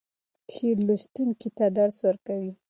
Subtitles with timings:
[0.53, 2.51] شعر لوستونکی ته درس ورکوي.